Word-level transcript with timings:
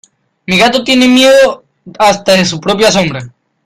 Mi 0.47 0.57
gato 0.57 0.83
tiene 0.83 1.07
miedo 1.07 1.63
hasta 1.99 2.31
de 2.33 2.45
su 2.45 2.59
propia 2.59 2.89
sombra. 2.91 3.31